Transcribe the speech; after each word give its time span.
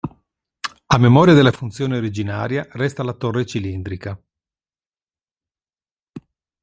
A 0.87 0.97
memoria 0.97 1.35
della 1.35 1.51
funzione 1.51 1.95
originaria 1.95 2.65
resta 2.71 3.03
la 3.03 3.13
torre 3.13 3.45
cilindrica. 3.45 4.19